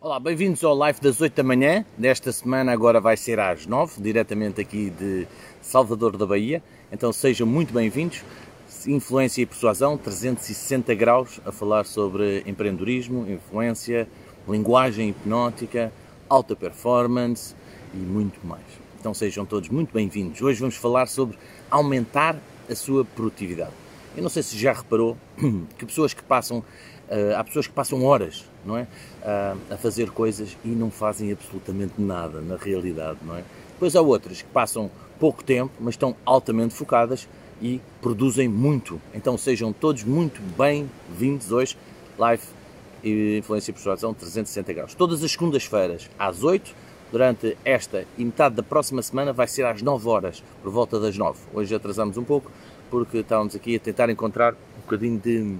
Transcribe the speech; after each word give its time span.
Olá, 0.00 0.20
bem-vindos 0.20 0.62
ao 0.62 0.76
live 0.76 1.00
das 1.00 1.20
8 1.20 1.34
da 1.34 1.42
manhã. 1.42 1.84
Desta 1.96 2.30
semana 2.30 2.70
agora 2.70 3.00
vai 3.00 3.16
ser 3.16 3.40
às 3.40 3.66
9, 3.66 4.00
diretamente 4.00 4.60
aqui 4.60 4.90
de 4.90 5.26
Salvador 5.60 6.16
da 6.16 6.24
Bahia. 6.24 6.62
Então 6.92 7.12
sejam 7.12 7.44
muito 7.44 7.74
bem-vindos. 7.74 8.22
Influência 8.86 9.42
e 9.42 9.46
persuasão, 9.46 9.98
360 9.98 10.94
graus, 10.94 11.40
a 11.44 11.50
falar 11.50 11.84
sobre 11.84 12.44
empreendedorismo, 12.46 13.28
influência, 13.28 14.08
linguagem 14.48 15.08
hipnótica, 15.08 15.92
alta 16.28 16.54
performance 16.54 17.56
e 17.92 17.96
muito 17.96 18.38
mais. 18.46 18.62
Então 19.00 19.12
sejam 19.12 19.44
todos 19.44 19.68
muito 19.68 19.92
bem-vindos. 19.92 20.40
Hoje 20.40 20.60
vamos 20.60 20.76
falar 20.76 21.08
sobre 21.08 21.36
aumentar 21.68 22.36
a 22.70 22.74
sua 22.76 23.04
produtividade. 23.04 23.72
Eu 24.16 24.22
não 24.22 24.30
sei 24.30 24.44
se 24.44 24.56
já 24.56 24.72
reparou 24.72 25.16
que 25.76 25.84
pessoas 25.84 26.14
que 26.14 26.22
passam, 26.22 26.62
uh, 27.10 27.36
há 27.36 27.44
pessoas 27.44 27.66
que 27.66 27.72
passam 27.72 28.04
horas, 28.04 28.44
não 28.64 28.76
é, 28.76 28.82
uh, 28.82 29.74
a 29.74 29.76
fazer 29.76 30.10
coisas 30.10 30.56
e 30.64 30.68
não 30.68 30.90
fazem 30.90 31.32
absolutamente 31.32 31.94
nada 31.98 32.40
na 32.40 32.56
realidade, 32.56 33.18
não 33.22 33.36
é? 33.36 33.44
Depois 33.72 33.94
há 33.94 34.00
outras 34.00 34.42
que 34.42 34.48
passam 34.48 34.90
pouco 35.18 35.42
tempo, 35.42 35.72
mas 35.80 35.94
estão 35.94 36.14
altamente 36.24 36.74
focadas 36.74 37.28
e 37.60 37.80
produzem 38.00 38.48
muito. 38.48 39.00
Então 39.14 39.36
sejam 39.36 39.72
todos 39.72 40.04
muito 40.04 40.40
bem-vindos 40.56 41.52
hoje, 41.52 41.76
live 42.16 42.42
e 43.02 43.38
influência 43.38 43.70
e 43.70 43.74
persuasão 43.74 44.12
360 44.14 44.72
graus. 44.72 44.94
Todas 44.94 45.22
as 45.22 45.30
segundas-feiras 45.30 46.10
às 46.18 46.42
8 46.42 46.74
durante 47.10 47.56
esta 47.64 48.04
e 48.16 48.24
metade 48.24 48.54
da 48.56 48.62
próxima 48.62 49.02
semana 49.02 49.32
vai 49.32 49.46
ser 49.46 49.64
às 49.64 49.82
9 49.82 50.08
horas, 50.08 50.42
por 50.62 50.70
volta 50.70 51.00
das 51.00 51.16
9. 51.16 51.38
Hoje 51.54 51.74
atrasamos 51.74 52.16
um 52.16 52.24
pouco, 52.24 52.50
porque 52.90 53.18
estávamos 53.18 53.54
aqui 53.54 53.76
a 53.76 53.80
tentar 53.80 54.10
encontrar 54.10 54.54
um 54.54 54.80
bocadinho 54.82 55.18
de, 55.18 55.56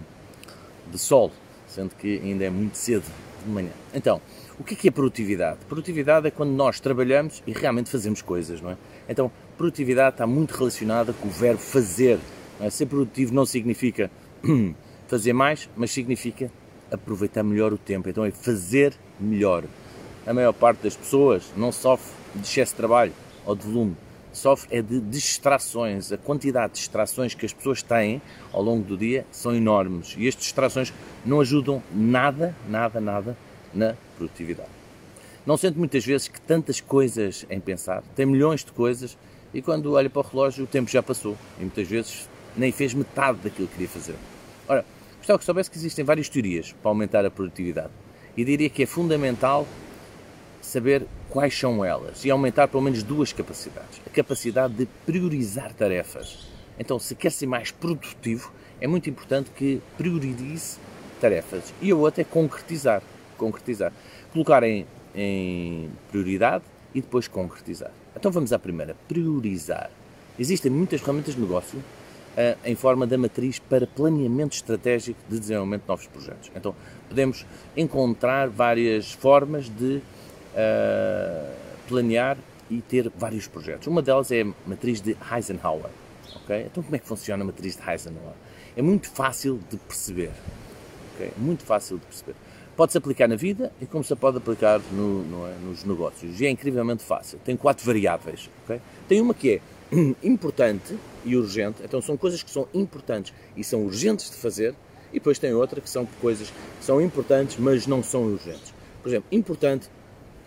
de 0.91 0.99
sol, 0.99 1.33
sendo 1.67 1.95
que 1.95 2.19
ainda 2.19 2.45
é 2.45 2.51
muito 2.51 2.77
cedo 2.77 3.05
de 3.45 3.51
manhã. 3.51 3.71
Então, 3.95 4.21
o 4.59 4.65
que 4.65 4.75
é, 4.75 4.77
que 4.77 4.89
é 4.89 4.91
produtividade? 4.91 5.59
Produtividade 5.69 6.27
é 6.27 6.31
quando 6.31 6.51
nós 6.51 6.81
trabalhamos 6.81 7.43
e 7.47 7.53
realmente 7.53 7.91
fazemos 7.91 8.21
coisas, 8.23 8.61
não 8.61 8.73
é? 8.73 8.77
Então, 9.09 9.31
produtividade 9.57 10.15
está 10.15 10.27
muito 10.27 10.53
relacionada 10.53 11.13
com 11.13 11.29
o 11.29 11.31
verbo 11.31 11.61
fazer. 11.61 12.19
É? 12.61 12.69
Ser 12.69 12.87
produtivo 12.87 13.33
não 13.33 13.47
significa 13.47 14.11
fazer 15.07 15.33
mais, 15.33 15.69
mas 15.77 15.91
significa 15.91 16.51
aproveitar 16.91 17.43
melhor 17.43 17.73
o 17.73 17.79
tempo. 17.79 18.09
Então, 18.09 18.25
é 18.25 18.31
fazer 18.31 18.95
melhor. 19.21 19.65
A 20.27 20.35
maior 20.35 20.53
parte 20.53 20.83
das 20.83 20.97
pessoas 20.97 21.53
não 21.57 21.71
sofre 21.71 22.13
de 22.35 22.43
excesso 22.43 22.73
de 22.73 22.77
trabalho 22.77 23.13
ou 23.47 23.55
de 23.55 23.67
volume, 23.67 23.97
sofre 24.39 24.77
é 24.77 24.81
de 24.81 25.01
distrações. 25.01 26.11
A 26.13 26.17
quantidade 26.17 26.73
de 26.73 26.79
distrações 26.79 27.35
que 27.35 27.45
as 27.45 27.53
pessoas 27.53 27.83
têm 27.83 28.23
ao 28.53 28.63
longo 28.63 28.85
do 28.85 28.97
dia 28.97 29.27
são 29.31 29.55
enormes 29.55 30.15
e 30.17 30.27
estas 30.27 30.45
distrações 30.45 30.93
não 31.27 31.41
ajudam 31.41 31.83
nada, 31.93 32.55
nada, 32.69 33.01
nada 33.01 33.37
na 33.75 33.95
produtividade. 34.17 34.71
Não 35.45 35.57
sente 35.57 35.79
muitas 35.79 36.05
vezes 36.05 36.29
que 36.29 36.41
tantas 36.41 36.81
coisas 36.81 37.47
em 37.51 37.61
pensar, 37.61 38.03
tem 38.15 38.27
milhões 38.27 38.65
de 38.65 38.73
coisas 38.73 39.17
e 39.53 39.61
quando 39.61 39.93
olha 39.93 40.09
para 40.09 40.21
o 40.21 40.23
relógio 40.23 40.65
o 40.65 40.67
tempo 40.67 40.91
já 40.91 41.03
passou 41.03 41.37
e 41.59 41.63
muitas 41.63 41.89
vezes 41.89 42.29
nem 42.57 42.71
fez 42.73 42.95
metade 42.95 43.39
daquilo 43.39 43.67
que 43.67 43.75
queria 43.75 43.89
fazer. 43.89 44.15
Ora, 44.69 44.85
gostava 45.19 45.39
que 45.39 45.45
soubesse 45.45 45.71
que 45.71 45.79
existem 45.79 46.05
várias 46.05 46.29
teorias 46.29 46.75
para 46.83 46.91
aumentar 46.91 47.25
a 47.25 47.31
produtividade 47.31 47.91
e 48.37 48.45
diria 48.45 48.71
que 48.71 48.83
é 48.83 48.87
fundamental 48.87 49.67
saber 50.69 51.07
quais 51.31 51.59
são 51.59 51.85
elas 51.85 52.25
e 52.25 52.31
aumentar 52.31 52.69
pelo 52.69 52.83
menos 52.83 53.03
duas 53.03 53.33
capacidades. 53.33 54.01
A 54.07 54.11
capacidade 54.11 54.75
de 54.75 54.87
priorizar 55.07 55.73
tarefas. 55.73 56.47
Então, 56.79 56.99
se 56.99 57.15
quer 57.15 57.33
ser 57.33 57.47
mais 57.47 57.71
produtivo, 57.71 58.53
é 58.81 58.87
muito 58.87 59.11
importante 59.11 59.51
que 59.51 59.81
priorize 59.97 60.79
tarefas. 61.21 61.73
E 61.83 61.91
a 61.91 61.97
outra 61.97 62.23
é 62.23 62.25
concretizar. 62.25 63.03
Concretizar. 63.37 63.93
Colocar 64.33 64.63
em, 64.63 64.87
em 65.15 65.91
prioridade 66.11 66.65
e 66.95 67.01
depois 67.01 67.27
concretizar. 67.27 67.91
Então 68.17 68.31
vamos 68.31 68.53
à 68.53 68.59
primeira. 68.59 68.97
Priorizar. 69.09 69.91
Existem 70.39 70.71
muitas 70.71 71.01
ferramentas 71.01 71.35
de 71.35 71.41
negócio 71.41 71.79
uh, 71.79 72.59
em 72.65 72.75
forma 72.75 73.07
da 73.07 73.19
matriz 73.19 73.59
para 73.59 73.87
planeamento 73.87 74.55
estratégico 74.55 75.19
de 75.29 75.39
desenvolvimento 75.39 75.83
de 75.83 75.89
novos 75.89 76.07
projetos. 76.07 76.51
Então 76.55 76.75
podemos 77.09 77.45
encontrar 77.77 78.49
várias 78.49 79.13
formas 79.13 79.69
de 79.69 80.01
uh, 80.55 81.55
planear 81.87 82.37
e 82.71 82.81
ter 82.83 83.11
vários 83.17 83.47
projetos. 83.47 83.87
Uma 83.87 84.03
delas 84.03 84.31
é 84.31 84.43
a 84.43 84.47
matriz 84.67 85.01
de 85.01 85.17
Eisenhower. 85.35 85.91
Okay? 86.45 86.67
Então, 86.71 86.83
como 86.83 86.95
é 86.95 86.99
que 86.99 87.07
funciona 87.07 87.43
a 87.43 87.47
matriz 87.47 87.77
de 87.77 87.91
Eisenhower? 87.91 88.35
É 88.77 88.83
muito 88.83 89.09
fácil 89.11 89.61
de 89.71 89.77
perceber. 89.77 90.31
Okay? 91.15 91.31
Muito 91.37 91.65
fácil 91.65 91.99
de 91.99 92.07
perceber. 92.07 92.35
Pode-se 92.77 92.99
aplicar 92.99 93.27
na 93.27 93.35
vida 93.35 93.73
e 93.81 93.87
como 93.87 94.05
se 94.05 94.15
pode 94.15 94.37
aplicar 94.37 94.81
no, 94.93 95.25
no, 95.25 95.47
é, 95.47 95.55
nos 95.65 95.85
negócios. 95.85 96.41
E 96.41 96.47
é 96.47 96.51
incrivelmente 96.51 97.03
fácil. 97.03 97.39
Tem 97.45 97.57
quatro 97.57 97.85
variáveis. 97.85 98.49
Okay? 98.65 98.81
Tem 99.09 99.21
uma 99.21 99.35
que 99.35 99.55
é 99.55 99.61
importante 100.23 100.97
e 101.25 101.37
urgente. 101.37 101.83
Então, 101.83 102.01
são 102.01 102.17
coisas 102.17 102.43
que 102.43 102.51
são 102.51 102.69
importantes 102.73 103.33
e 103.57 103.65
são 103.65 103.85
urgentes 103.85 104.31
de 104.31 104.37
fazer. 104.37 104.75
E 105.11 105.15
depois 105.15 105.39
tem 105.39 105.55
outra 105.55 105.81
que 105.81 105.89
são 105.89 106.07
coisas 106.21 106.51
que 106.51 106.85
são 106.85 107.01
importantes, 107.01 107.57
mas 107.59 107.87
não 107.87 108.03
são 108.03 108.25
urgentes. 108.25 108.75
Por 109.03 109.09
exemplo, 109.09 109.29
importante 109.33 109.89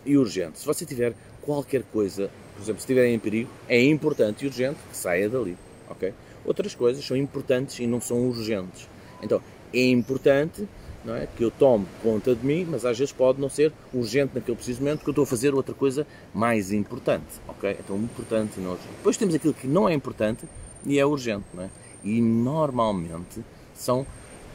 e 0.06 0.18
urgente. 0.18 0.60
Se 0.60 0.66
você 0.66 0.86
tiver 0.86 1.14
qualquer 1.42 1.84
coisa, 1.84 2.30
por 2.56 2.62
exemplo, 2.62 2.80
se 2.80 2.86
estiverem 2.86 3.16
em 3.16 3.20
perigo, 3.20 3.50
é 3.68 3.82
importante 3.82 4.44
e 4.44 4.48
urgente 4.48 4.80
que 4.90 4.98
saia 4.98 5.30
dali, 5.30 5.58
ok? 5.90 6.14
Outras 6.46 6.76
coisas 6.76 7.06
são 7.06 7.16
importantes 7.16 7.80
e 7.80 7.88
não 7.88 8.02
são 8.02 8.28
urgentes. 8.28 8.88
Então, 9.22 9.42
é 9.74 9.86
importante 9.86 10.68
não 11.04 11.16
é, 11.16 11.28
que 11.28 11.44
eu 11.44 11.50
tome 11.50 11.88
conta 12.04 12.36
de 12.36 12.46
mim, 12.46 12.66
mas 12.70 12.86
às 12.86 12.98
vezes 12.98 13.12
pode 13.12 13.42
não 13.42 13.50
ser 13.50 13.74
urgente 13.94 14.36
naquele 14.36 14.56
preciso 14.56 14.82
momento, 14.82 15.02
que 15.02 15.10
eu 15.10 15.12
estou 15.12 15.24
a 15.24 15.28
fazer 15.28 15.54
outra 15.54 15.74
coisa 15.74 16.06
mais 16.34 16.72
importante, 16.72 17.42
ok? 17.48 17.76
Então, 17.80 17.98
importante 17.98 18.60
e 18.60 18.62
não 18.62 18.72
urgente. 18.72 18.94
Depois 18.98 19.18
temos 19.18 19.34
aquilo 19.34 19.54
que 19.54 19.68
não 19.68 19.90
é 19.90 19.94
importante 19.94 20.46
e 20.86 21.00
é 21.00 21.06
urgente, 21.06 21.46
não 21.54 21.64
é? 21.64 21.70
E 22.04 22.22
normalmente 22.22 23.44
são 23.74 24.06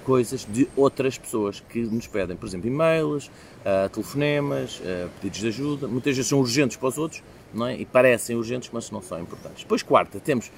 coisas 0.07 0.47
de 0.49 0.69
outras 0.77 1.19
pessoas 1.19 1.59
que 1.69 1.81
nos 1.81 2.07
pedem, 2.07 2.37
por 2.37 2.47
exemplo, 2.47 2.69
e-mails, 2.69 3.27
uh, 3.27 3.89
telefonemas, 3.89 4.79
uh, 4.79 5.11
pedidos 5.21 5.41
de 5.41 5.49
ajuda, 5.49 5.89
muitas 5.89 6.15
vezes 6.15 6.29
são 6.29 6.39
urgentes 6.39 6.77
para 6.77 6.89
os 6.89 6.97
outros, 6.97 7.25
não 7.53 7.67
é? 7.67 7.77
E 7.77 7.85
parecem 7.85 8.37
urgentes, 8.37 8.71
mas 8.73 8.89
não 8.93 9.03
são 9.03 9.21
importantes. 9.21 9.65
Depois, 9.65 9.83
quarta, 9.83 10.21
temos 10.21 10.53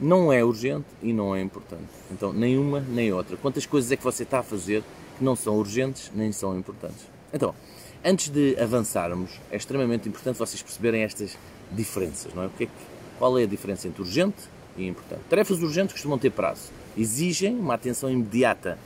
não 0.00 0.32
é 0.32 0.42
urgente 0.42 0.86
e 1.02 1.12
não 1.12 1.36
é 1.36 1.42
importante. 1.42 1.84
Então, 2.10 2.32
nenhuma 2.32 2.80
nem 2.80 3.12
outra. 3.12 3.36
Quantas 3.36 3.66
coisas 3.66 3.92
é 3.92 3.96
que 3.96 4.02
você 4.02 4.22
está 4.22 4.38
a 4.38 4.42
fazer 4.42 4.82
que 5.18 5.22
não 5.22 5.36
são 5.36 5.56
urgentes 5.58 6.10
nem 6.14 6.32
são 6.32 6.58
importantes? 6.58 7.06
Então, 7.30 7.54
antes 8.02 8.30
de 8.30 8.56
avançarmos, 8.58 9.38
é 9.50 9.56
extremamente 9.56 10.08
importante 10.08 10.38
vocês 10.38 10.62
perceberem 10.62 11.02
estas 11.02 11.36
diferenças, 11.70 12.32
não 12.32 12.44
é? 12.44 12.48
Que 12.56 12.64
é 12.64 12.66
que, 12.66 12.72
qual 13.18 13.38
é 13.38 13.42
a 13.42 13.46
diferença 13.46 13.86
entre 13.86 14.00
urgente 14.00 14.48
e 14.78 14.86
importante? 14.86 15.20
Tarefas 15.28 15.60
urgentes 15.60 15.92
costumam 15.92 16.18
ter 16.18 16.30
prazo, 16.30 16.70
exigem 16.96 17.54
uma 17.54 17.74
atenção 17.74 18.10
imediata 18.10 18.78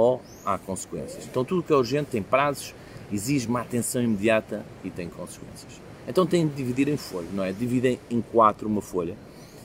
ou 0.00 0.22
há 0.46 0.56
consequências. 0.56 1.26
Então 1.26 1.44
tudo 1.44 1.62
que 1.62 1.72
é 1.72 1.76
urgente 1.76 2.10
tem 2.10 2.22
prazos, 2.22 2.74
exige 3.12 3.46
uma 3.46 3.60
atenção 3.60 4.02
imediata 4.02 4.64
e 4.82 4.88
tem 4.88 5.08
consequências. 5.08 5.80
Então 6.08 6.24
tem 6.26 6.48
de 6.48 6.54
dividir 6.54 6.88
em 6.88 6.96
folha, 6.96 7.28
não 7.34 7.44
é? 7.44 7.52
Dividem 7.52 8.00
em 8.10 8.22
quatro 8.22 8.66
uma 8.66 8.80
folha 8.80 9.14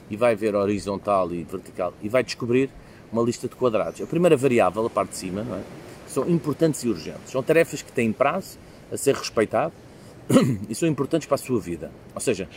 e 0.09 0.18
vai 0.18 0.35
ver 0.35 0.53
horizontal 0.53 1.31
e 1.31 1.44
vertical 1.44 1.94
e 2.01 2.09
vai 2.09 2.22
descobrir 2.22 2.69
uma 3.12 3.24
lista 3.24 3.47
de 3.47 3.56
quadrados. 3.56 4.01
A 4.01 4.06
primeira 4.06 4.35
variável, 4.35 4.85
a 4.85 4.90
parte 4.90 5.12
de 5.12 5.18
cima, 5.18 5.41
não 5.41 5.56
é? 5.56 5.63
são 6.06 6.29
importantes 6.29 6.84
e 6.84 6.90
urgentes. 6.90 7.31
São 7.31 7.41
tarefas 7.41 7.81
que 7.81 7.91
têm 7.91 8.12
prazo 8.12 8.57
a 8.91 8.97
ser 8.97 9.16
respeitado 9.16 9.74
e 10.68 10.75
são 10.75 10.90
importantes 10.90 11.28
para 11.28 11.35
a 11.35 11.38
sua 11.38 11.62
vida. 11.62 11.91
Ou 12.13 12.19
seja, 12.19 12.50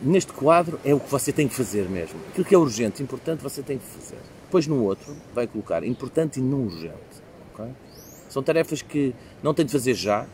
neste 0.00 0.32
quadro 0.32 0.78
é 0.84 0.94
o 0.94 1.00
que 1.00 1.10
você 1.10 1.32
tem 1.32 1.48
que 1.48 1.54
fazer 1.54 1.88
mesmo. 1.88 2.20
Aquilo 2.28 2.44
que 2.44 2.54
é 2.54 2.58
urgente, 2.58 3.02
importante, 3.02 3.42
você 3.42 3.60
tem 3.60 3.76
que 3.76 3.84
fazer. 3.84 4.37
Depois 4.48 4.66
no 4.66 4.82
outro 4.82 5.14
vai 5.34 5.46
colocar 5.46 5.84
importante 5.84 6.40
e 6.40 6.42
não 6.42 6.64
urgente. 6.64 6.94
Okay? 7.52 7.70
São 8.30 8.42
tarefas 8.42 8.80
que 8.80 9.14
não 9.42 9.52
tem 9.52 9.66
de 9.66 9.72
fazer 9.72 9.92
já, 9.92 10.26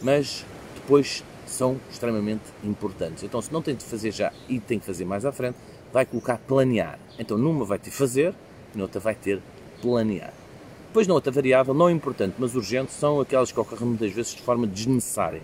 mas 0.00 0.46
depois 0.76 1.24
são 1.48 1.76
extremamente 1.90 2.44
importantes. 2.62 3.24
Então, 3.24 3.42
se 3.42 3.52
não 3.52 3.60
tem 3.60 3.74
de 3.74 3.84
fazer 3.84 4.12
já 4.12 4.32
e 4.48 4.60
tem 4.60 4.78
que 4.78 4.86
fazer 4.86 5.04
mais 5.04 5.24
à 5.24 5.32
frente, 5.32 5.56
vai 5.92 6.06
colocar 6.06 6.38
planear. 6.38 6.96
Então, 7.18 7.36
numa 7.36 7.64
vai 7.64 7.76
ter 7.76 7.90
fazer, 7.90 8.32
noutra 8.72 9.00
vai 9.00 9.16
ter 9.16 9.42
planear. 9.82 10.32
Depois, 10.86 11.08
na 11.08 11.14
outra 11.14 11.32
variável, 11.32 11.74
não 11.74 11.90
importante, 11.90 12.36
mas 12.38 12.54
urgente, 12.54 12.92
são 12.92 13.20
aquelas 13.20 13.50
que 13.50 13.58
ocorrem 13.58 13.88
muitas 13.88 14.12
vezes 14.12 14.32
de 14.32 14.42
forma 14.42 14.64
desnecessária. 14.64 15.42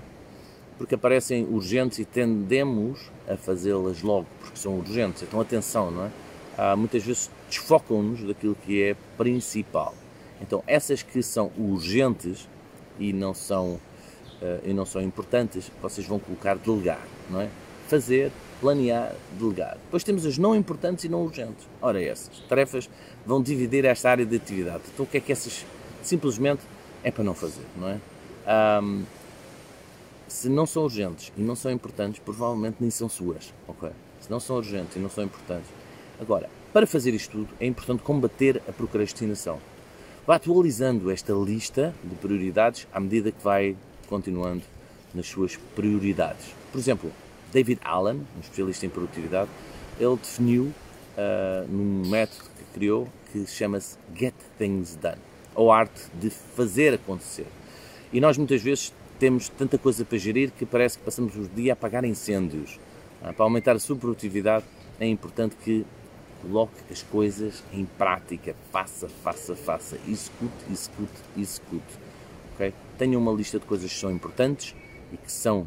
Porque 0.79 0.95
aparecem 0.95 1.45
urgentes 1.45 1.99
e 1.99 2.05
tendemos 2.05 3.11
a 3.29 3.37
fazê-las 3.37 4.01
logo, 4.01 4.29
porque 4.41 4.57
são 4.57 4.79
urgentes. 4.79 5.25
Então, 5.25 5.41
atenção, 5.41 5.91
não 5.91 6.05
é? 6.07 6.11
Ah, 6.57 6.77
muitas 6.77 7.03
vezes 7.03 7.31
desfocam-nos 7.49 8.23
daquilo 8.23 8.55
que 8.55 8.83
é 8.83 8.97
principal. 9.17 9.95
Então, 10.41 10.63
essas 10.67 11.03
que 11.03 11.23
são 11.23 11.51
urgentes 11.57 12.49
e 12.99 13.13
não 13.13 13.33
são, 13.33 13.75
uh, 14.43 14.61
e 14.65 14.73
não 14.73 14.85
são 14.85 15.01
importantes, 15.01 15.71
vocês 15.81 16.07
vão 16.07 16.19
colocar 16.19 16.57
delegar, 16.57 17.01
não 17.31 17.41
é? 17.41 17.49
Fazer, 17.87 18.33
planear, 18.61 19.15
delegar. 19.39 19.77
Depois 19.85 20.03
temos 20.03 20.27
as 20.27 20.39
não 20.39 20.55
importantes 20.55 21.05
e 21.05 21.09
não 21.09 21.23
urgentes. 21.23 21.67
Ora, 21.81 22.03
essas 22.03 22.41
tarefas 22.49 22.91
vão 23.25 23.41
dividir 23.41 23.85
esta 23.85 24.11
área 24.11 24.27
de 24.27 24.37
atividade. 24.37 24.83
Então, 24.93 25.05
o 25.05 25.09
que 25.09 25.19
é 25.19 25.21
que 25.21 25.31
essas 25.31 25.65
simplesmente 26.03 26.63
é 27.05 27.11
para 27.11 27.23
não 27.23 27.35
fazer, 27.35 27.65
não 27.77 27.89
é? 27.89 28.01
Um, 28.83 29.05
se 30.27 30.49
não 30.49 30.67
são 30.67 30.85
urgentes 30.85 31.33
e 31.37 31.43
não 31.43 31.55
são 31.55 31.71
importantes, 31.71 32.21
provavelmente 32.21 32.79
nem 32.81 32.91
são 32.91 33.09
suas, 33.09 33.53
ok? 33.69 33.91
Se 34.21 34.31
não 34.31 34.41
são 34.41 34.57
urgentes 34.57 34.97
e 34.97 34.99
não 34.99 35.11
são 35.11 35.23
importantes. 35.25 35.69
Agora, 36.23 36.49
para 36.73 36.87
fazer 36.87 37.13
isto 37.15 37.33
tudo, 37.33 37.49
é 37.59 37.67
importante 37.67 38.01
combater 38.05 38.63
a 38.69 38.73
procrastinação. 38.73 39.59
Vá 40.25 40.37
atualizando 40.37 41.11
esta 41.11 41.33
lista 41.33 41.93
de 42.05 42.15
prioridades 42.15 42.87
à 42.93 43.01
medida 43.01 43.33
que 43.33 43.43
vai 43.43 43.77
continuando 44.07 44.63
nas 45.13 45.27
suas 45.27 45.57
prioridades. 45.75 46.55
Por 46.71 46.79
exemplo, 46.79 47.11
David 47.53 47.81
Allen, 47.83 48.25
um 48.37 48.41
especialista 48.41 48.87
em 48.87 48.89
produtividade, 48.89 49.51
ele 49.99 50.15
definiu 50.15 50.63
uh, 50.67 51.69
num 51.69 52.09
método 52.09 52.45
que 52.57 52.65
criou 52.73 53.09
que 53.33 53.45
chama-se 53.45 53.99
Get 54.15 54.35
Things 54.57 54.95
Done, 54.95 55.19
ou 55.57 55.73
arte 55.73 56.03
de 56.15 56.31
fazer 56.31 56.95
acontecer. 56.95 57.47
E 58.13 58.21
nós 58.21 58.39
muitas 58.39 58.63
vezes 58.63 58.95
temos 59.19 59.49
tanta 59.49 59.77
coisa 59.77 60.05
para 60.05 60.19
gerir 60.19 60.53
que 60.53 60.65
parece 60.65 60.99
que 60.99 61.05
passamos 61.05 61.35
o 61.35 61.49
dia 61.49 61.73
a 61.73 61.75
apagar 61.75 62.05
incêndios. 62.05 62.79
Uh, 63.21 63.33
para 63.33 63.45
aumentar 63.45 63.75
a 63.75 63.81
sua 63.81 63.97
produtividade 63.97 64.65
é 65.01 65.07
importante 65.09 65.57
que 65.57 65.85
coloque 66.43 66.75
as 66.91 67.03
coisas 67.03 67.63
em 67.73 67.85
prática, 67.85 68.55
faça, 68.71 69.09
faça, 69.09 69.55
faça, 69.55 69.99
execute, 70.07 70.53
execute, 70.71 71.13
execute. 71.37 71.99
Okay? 72.55 72.75
Tenha 72.99 73.19
uma 73.19 73.33
lista 73.33 73.59
de 73.59 73.65
coisas 73.65 73.91
que 73.91 73.99
são 73.99 74.11
importantes 74.11 74.75
e 75.13 75.17
que 75.17 75.31
são 75.31 75.67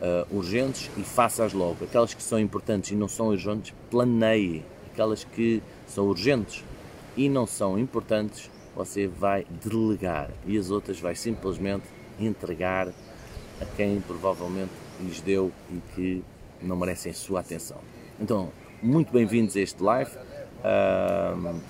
uh, 0.00 0.36
urgentes 0.36 0.90
e 0.96 1.02
faça-as 1.02 1.52
logo. 1.52 1.84
Aquelas 1.84 2.14
que 2.14 2.22
são 2.22 2.38
importantes 2.38 2.90
e 2.90 2.94
não 2.94 3.08
são 3.08 3.28
urgentes, 3.28 3.74
planeie. 3.90 4.64
Aquelas 4.92 5.24
que 5.24 5.62
são 5.86 6.06
urgentes 6.06 6.64
e 7.16 7.28
não 7.28 7.46
são 7.46 7.78
importantes, 7.78 8.50
você 8.74 9.06
vai 9.06 9.46
delegar 9.64 10.30
e 10.46 10.56
as 10.58 10.70
outras 10.70 11.00
vai 11.00 11.14
simplesmente 11.14 11.84
entregar 12.18 12.88
a 13.60 13.64
quem 13.76 14.00
provavelmente 14.00 14.72
lhes 15.00 15.20
deu 15.20 15.52
e 15.70 15.80
que 15.94 16.24
não 16.62 16.76
merecem 16.76 17.12
sua 17.12 17.40
atenção. 17.40 17.78
Então, 18.20 18.50
muito 18.82 19.12
bem-vindos 19.12 19.56
a 19.56 19.60
este 19.60 19.82
live. 19.82 20.10
Uh, 20.60 21.60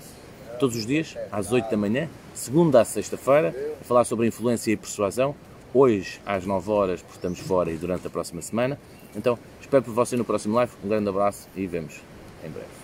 todos 0.59 0.75
os 0.75 0.85
dias, 0.85 1.17
às 1.31 1.51
8 1.51 1.69
da 1.69 1.77
manhã, 1.77 2.09
segunda 2.33 2.81
a 2.81 2.85
sexta-feira, 2.85 3.55
a 3.79 3.83
falar 3.83 4.03
sobre 4.03 4.27
influência 4.27 4.71
e 4.71 4.77
persuasão. 4.77 5.35
Hoje, 5.73 6.19
às 6.25 6.45
9 6.45 6.69
horas, 6.69 7.01
porque 7.01 7.17
estamos 7.17 7.39
fora 7.39 7.71
e 7.71 7.77
durante 7.77 8.05
a 8.05 8.09
próxima 8.09 8.41
semana. 8.41 8.79
Então, 9.15 9.37
espero 9.59 9.83
por 9.83 9.93
você 9.93 10.15
no 10.15 10.25
próximo 10.25 10.55
live. 10.55 10.71
Um 10.83 10.89
grande 10.89 11.09
abraço 11.09 11.47
e 11.55 11.65
vemos 11.65 12.01
em 12.43 12.49
breve. 12.49 12.81